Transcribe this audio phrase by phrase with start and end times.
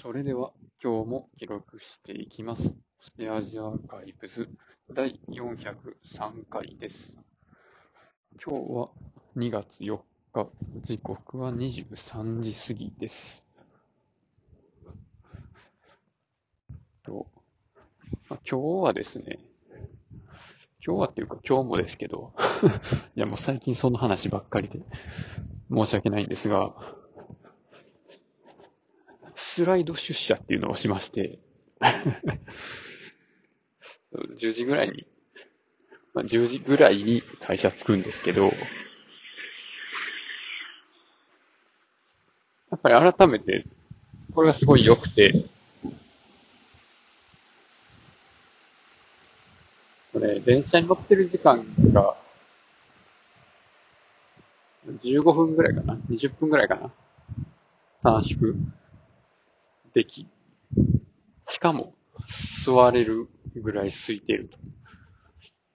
[0.00, 2.72] それでは今日も記録していきます。
[3.02, 4.48] スペアジアアーカイブズ
[4.94, 7.18] 第403回です。
[8.42, 8.88] 今日は
[9.36, 9.98] 2月4
[10.32, 10.48] 日、
[10.84, 13.44] 時刻は23時過ぎです。
[17.04, 17.26] と
[18.30, 19.38] まあ今日はですね、
[20.82, 22.32] 今日はっていうか今日もですけど、
[23.16, 24.80] いやもう最近その話ばっかりで
[25.70, 26.96] 申し訳ないんですが、
[29.52, 31.40] スライド出社っていうのをしまして、
[34.38, 35.08] 10時ぐらいに、
[36.14, 38.52] まあ、10時ぐらいに会社着くんですけど、や
[42.76, 43.66] っぱり改めて、
[44.36, 45.44] これがすごい良くて、
[50.12, 52.16] これ、電車に乗ってる時間が、
[55.02, 56.92] 15分ぐらいかな ?20 分ぐらいかな？
[58.04, 58.54] 短縮
[59.94, 60.28] でき、
[61.48, 61.94] しかも
[62.64, 64.58] 座れるぐらい空いていると。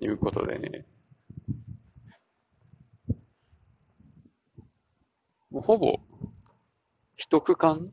[0.00, 0.86] いうことでね、
[5.50, 6.00] もうほぼ
[7.16, 7.92] 一区間、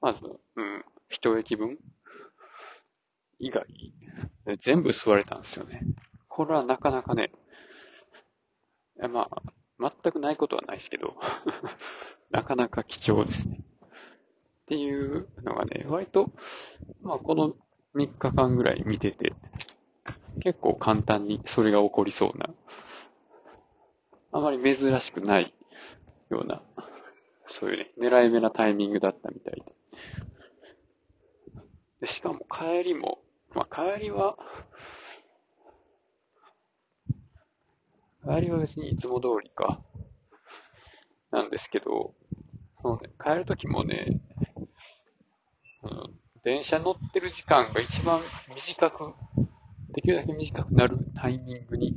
[0.00, 0.20] まず、
[0.56, 1.78] うん、一駅分
[3.38, 3.66] 以外、
[4.62, 5.82] 全部座れたんですよね。
[6.28, 7.32] これはなかなかね、
[8.96, 9.42] まあ、
[10.02, 11.16] 全くないことはないですけど、
[12.34, 13.60] なかなか貴重ですね。
[13.60, 16.32] っていうのがね、割と、
[17.00, 17.54] まあこの
[17.94, 19.34] 3日間ぐらい見てて、
[20.40, 22.50] 結構簡単にそれが起こりそうな、
[24.32, 25.54] あまり珍しくない
[26.28, 26.60] ような、
[27.46, 29.72] そういうね、狙い目なタイミングだったみたいで。
[32.00, 33.20] でしかも帰りも、
[33.54, 34.36] まあ帰りは、
[38.28, 39.80] 帰りは別にいつも通りか、
[41.34, 42.14] なんですけど、
[42.84, 44.20] そのね、帰るときもね、
[45.82, 46.10] あの
[46.44, 48.20] 電車乗ってる時間が一番
[48.54, 49.14] 短く、
[49.94, 51.96] できるだけ短くなるタイミングに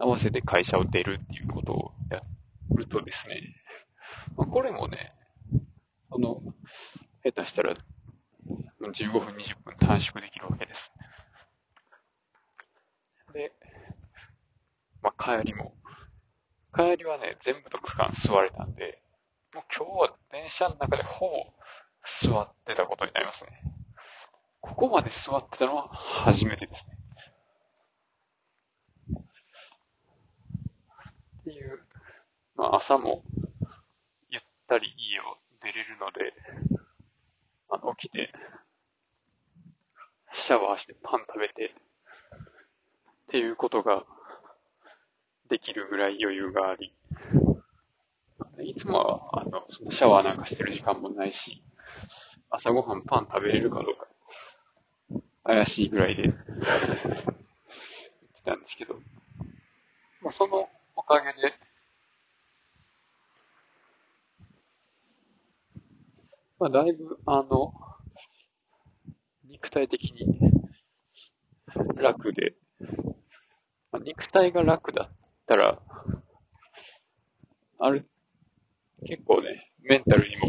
[0.00, 2.22] 合わせて会社を出るっていうことをや
[2.74, 3.42] るとですね、
[4.38, 5.12] まあ、これもね、
[6.10, 6.40] その、
[7.22, 7.74] 下手したら
[8.80, 10.90] 15分、20分短縮できるわけです。
[13.34, 13.52] で、
[15.02, 15.74] まあ、帰りも、
[16.74, 19.01] 帰りはね、全部の区間座れたんで、
[19.54, 21.52] もう今日は電車の中でほぼ
[22.06, 23.50] 座ってたことになりますね。
[24.60, 26.96] ここまで座ってたのは初めてですね。
[31.40, 31.80] っていう、
[32.54, 33.22] まあ、朝も
[34.30, 36.32] ゆったり家を出れるので、
[37.68, 38.32] あの起きて、
[40.32, 41.74] シャワーしてパン食べて、
[42.34, 44.04] っていうことが
[45.50, 46.94] できるぐらい余裕があり、
[48.60, 51.62] いつもは、あの、そのシャワーなんかしてる時間もないし、
[52.50, 54.08] 朝ごはんパン食べれるかどうか、
[55.44, 56.42] 怪しいぐらいで、言って
[58.44, 58.94] たんですけど、
[60.22, 61.54] まあ、そのおかげで、
[66.58, 67.74] まあ、だいぶ、あの、
[69.44, 70.62] 肉体的に
[71.96, 72.54] 楽で、
[73.92, 75.80] まあ、肉体が楽だったら、
[77.78, 78.08] ある、
[79.06, 80.46] 結構ね、メンタルにも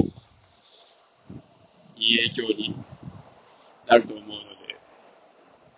[1.98, 2.76] いい影響に
[3.88, 4.34] なると思うの
[4.68, 4.80] で、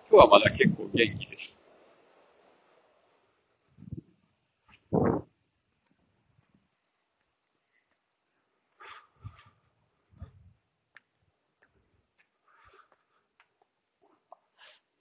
[0.09, 1.55] 今日はまだ結構元気です。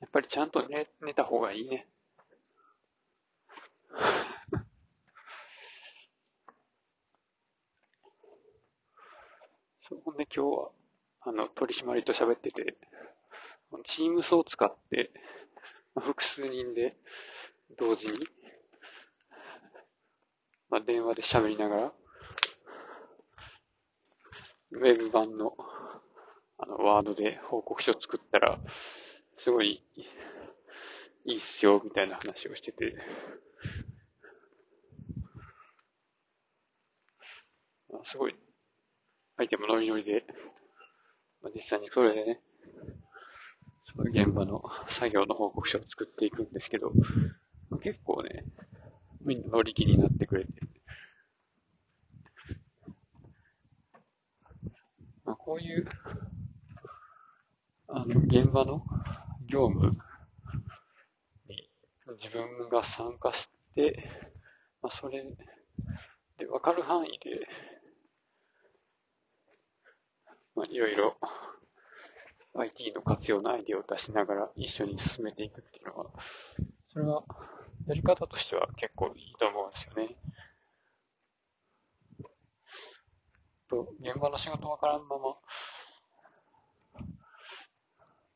[0.01, 1.89] やっぱりちゃんと寝、寝た方がいいね。
[9.89, 10.71] そう、ほんで今日は、
[11.21, 12.77] あの、取締りと喋ってて、
[13.85, 15.11] チームスを使って、
[16.01, 16.97] 複数人で
[17.79, 18.15] 同時に、
[20.69, 21.93] まあ、電話で喋りながら、
[24.73, 25.57] ウェブ版の、
[26.59, 28.59] あの、ワードで報告書を作ったら、
[29.39, 29.83] すごい、
[31.25, 32.95] いいっすよ、みたいな話をしてて、
[37.95, 38.37] あすごい、
[39.37, 40.25] 相手もノリノリで、
[41.43, 42.41] まあ、実際にそれでね、
[43.97, 46.93] その現場の作業の報告書を作っていくんですけど、
[47.71, 48.45] まあ結構ね、
[49.25, 50.51] みんな乗り気になってくれて、
[55.25, 55.87] まあ、こういう、
[57.89, 58.85] あの、現場の
[59.49, 59.97] 業務
[61.49, 61.69] に
[62.23, 64.11] 自分が参加して、
[64.83, 65.25] まあ、それ
[66.39, 67.49] で分かる範囲で
[70.55, 71.17] まあ、いろいろ
[72.57, 76.07] IT の活用のアイディアを出しながら一緒に進めていくっていうのは、
[76.93, 77.25] それは
[77.89, 80.17] やり方としては結構いいと思うんですよね。
[83.69, 85.37] と、現場の仕事わからんまま、も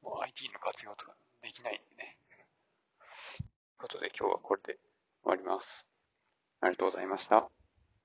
[0.03, 2.19] う IT の活用とかできないんでね。
[3.39, 3.47] という
[3.79, 4.79] ことで今日はこれで
[5.23, 5.87] 終わります。
[6.61, 7.58] ありがとうございました。